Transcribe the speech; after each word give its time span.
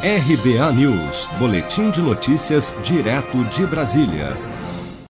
RBA 0.00 0.72
News, 0.74 1.26
Boletim 1.40 1.90
de 1.90 2.00
Notícias, 2.00 2.72
direto 2.84 3.42
de 3.46 3.66
Brasília. 3.66 4.36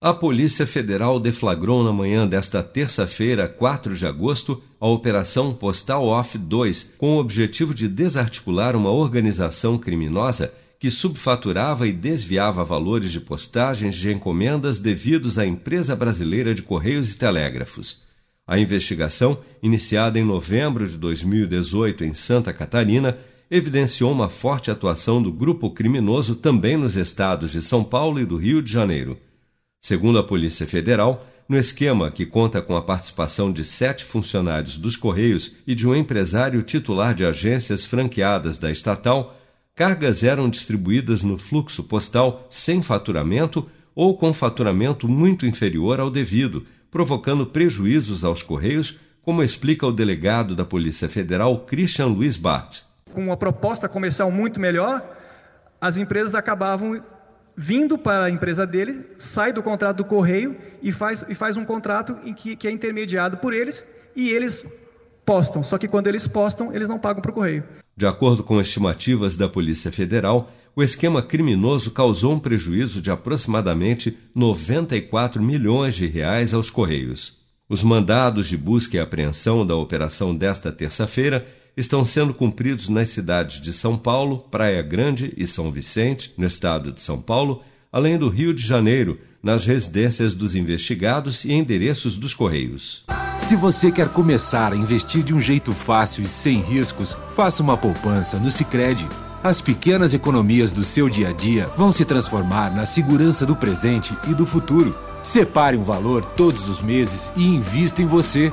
A 0.00 0.12
Polícia 0.12 0.66
Federal 0.66 1.20
deflagrou 1.20 1.84
na 1.84 1.92
manhã 1.92 2.26
desta 2.26 2.64
terça-feira, 2.64 3.46
4 3.46 3.94
de 3.94 4.04
agosto, 4.04 4.60
a 4.80 4.88
Operação 4.88 5.54
Postal 5.54 6.06
Off 6.06 6.36
2, 6.36 6.94
com 6.98 7.14
o 7.14 7.20
objetivo 7.20 7.72
de 7.72 7.86
desarticular 7.86 8.74
uma 8.74 8.90
organização 8.90 9.78
criminosa 9.78 10.52
que 10.80 10.90
subfaturava 10.90 11.86
e 11.86 11.92
desviava 11.92 12.64
valores 12.64 13.12
de 13.12 13.20
postagens 13.20 13.94
de 13.94 14.10
encomendas 14.10 14.80
devidos 14.80 15.38
à 15.38 15.46
empresa 15.46 15.94
brasileira 15.94 16.52
de 16.52 16.62
Correios 16.62 17.12
e 17.12 17.16
Telégrafos. 17.16 18.02
A 18.44 18.58
investigação, 18.58 19.38
iniciada 19.62 20.18
em 20.18 20.24
novembro 20.24 20.88
de 20.88 20.98
2018 20.98 22.04
em 22.04 22.14
Santa 22.14 22.52
Catarina, 22.52 23.16
evidenciou 23.52 24.10
uma 24.10 24.30
forte 24.30 24.70
atuação 24.70 25.22
do 25.22 25.30
grupo 25.30 25.68
criminoso 25.68 26.34
também 26.34 26.74
nos 26.74 26.96
estados 26.96 27.50
de 27.50 27.60
São 27.60 27.84
Paulo 27.84 28.18
e 28.18 28.24
do 28.24 28.38
Rio 28.38 28.62
de 28.62 28.72
Janeiro. 28.72 29.18
Segundo 29.78 30.18
a 30.18 30.24
Polícia 30.24 30.66
Federal, 30.66 31.26
no 31.46 31.58
esquema 31.58 32.10
que 32.10 32.24
conta 32.24 32.62
com 32.62 32.74
a 32.74 32.80
participação 32.80 33.52
de 33.52 33.62
sete 33.62 34.06
funcionários 34.06 34.78
dos 34.78 34.96
Correios 34.96 35.52
e 35.66 35.74
de 35.74 35.86
um 35.86 35.94
empresário 35.94 36.62
titular 36.62 37.14
de 37.14 37.26
agências 37.26 37.84
franqueadas 37.84 38.56
da 38.56 38.72
estatal, 38.72 39.38
cargas 39.74 40.24
eram 40.24 40.48
distribuídas 40.48 41.22
no 41.22 41.36
fluxo 41.36 41.84
postal 41.84 42.48
sem 42.48 42.80
faturamento 42.80 43.68
ou 43.94 44.16
com 44.16 44.32
faturamento 44.32 45.06
muito 45.06 45.44
inferior 45.44 46.00
ao 46.00 46.08
devido, 46.08 46.64
provocando 46.90 47.44
prejuízos 47.44 48.24
aos 48.24 48.42
Correios, 48.42 48.96
como 49.20 49.42
explica 49.42 49.86
o 49.86 49.92
delegado 49.92 50.56
da 50.56 50.64
Polícia 50.64 51.06
Federal, 51.06 51.66
Christian 51.66 52.06
Luiz 52.06 52.38
Bart 52.38 52.80
com 53.12 53.22
uma 53.22 53.36
proposta 53.36 53.88
comercial 53.88 54.30
muito 54.30 54.58
melhor, 54.58 55.02
as 55.80 55.96
empresas 55.96 56.34
acabavam 56.34 57.02
vindo 57.56 57.98
para 57.98 58.24
a 58.24 58.30
empresa 58.30 58.66
dele, 58.66 59.04
sai 59.18 59.52
do 59.52 59.62
contrato 59.62 59.98
do 59.98 60.04
correio 60.04 60.56
e 60.82 60.90
faz, 60.90 61.24
e 61.28 61.34
faz 61.34 61.56
um 61.56 61.64
contrato 61.64 62.16
em 62.24 62.34
que, 62.34 62.56
que 62.56 62.66
é 62.66 62.70
intermediado 62.70 63.36
por 63.36 63.52
eles 63.52 63.84
e 64.16 64.30
eles 64.30 64.64
postam. 65.24 65.62
Só 65.62 65.78
que 65.78 65.88
quando 65.88 66.06
eles 66.06 66.26
postam, 66.26 66.74
eles 66.74 66.88
não 66.88 66.98
pagam 66.98 67.22
para 67.22 67.30
o 67.30 67.34
correio. 67.34 67.64
De 67.96 68.06
acordo 68.06 68.42
com 68.42 68.60
estimativas 68.60 69.36
da 69.36 69.48
Polícia 69.48 69.92
Federal, 69.92 70.50
o 70.74 70.82
esquema 70.82 71.22
criminoso 71.22 71.90
causou 71.90 72.32
um 72.32 72.38
prejuízo 72.38 73.02
de 73.02 73.10
aproximadamente 73.10 74.16
94 74.34 75.42
milhões 75.42 75.94
de 75.94 76.06
reais 76.06 76.54
aos 76.54 76.70
Correios. 76.70 77.36
Os 77.68 77.82
mandados 77.82 78.48
de 78.48 78.56
busca 78.56 78.96
e 78.96 79.00
apreensão 79.00 79.66
da 79.66 79.76
operação 79.76 80.34
desta 80.34 80.72
terça-feira 80.72 81.46
estão 81.76 82.04
sendo 82.04 82.34
cumpridos 82.34 82.88
nas 82.88 83.08
cidades 83.08 83.60
de 83.60 83.72
São 83.72 83.96
Paulo, 83.96 84.38
Praia 84.50 84.82
Grande 84.82 85.32
e 85.36 85.46
São 85.46 85.70
Vicente, 85.72 86.32
no 86.36 86.46
estado 86.46 86.92
de 86.92 87.02
São 87.02 87.20
Paulo, 87.20 87.62
além 87.90 88.18
do 88.18 88.28
Rio 88.28 88.54
de 88.54 88.62
Janeiro, 88.62 89.18
nas 89.42 89.64
residências 89.66 90.34
dos 90.34 90.54
investigados 90.54 91.44
e 91.44 91.52
endereços 91.52 92.16
dos 92.16 92.32
Correios. 92.32 93.04
Se 93.40 93.56
você 93.56 93.90
quer 93.90 94.08
começar 94.08 94.72
a 94.72 94.76
investir 94.76 95.22
de 95.22 95.34
um 95.34 95.40
jeito 95.40 95.72
fácil 95.72 96.22
e 96.22 96.28
sem 96.28 96.60
riscos, 96.60 97.16
faça 97.34 97.62
uma 97.62 97.76
poupança 97.76 98.38
no 98.38 98.50
Sicredi. 98.50 99.06
As 99.42 99.60
pequenas 99.60 100.14
economias 100.14 100.72
do 100.72 100.84
seu 100.84 101.08
dia 101.08 101.30
a 101.30 101.32
dia 101.32 101.66
vão 101.76 101.90
se 101.90 102.04
transformar 102.04 102.72
na 102.72 102.86
segurança 102.86 103.44
do 103.44 103.56
presente 103.56 104.16
e 104.28 104.34
do 104.34 104.46
futuro. 104.46 104.96
Separe 105.22 105.76
um 105.76 105.82
valor 105.82 106.24
todos 106.24 106.68
os 106.68 106.80
meses 106.80 107.32
e 107.36 107.44
invista 107.44 108.00
em 108.00 108.06
você. 108.06 108.52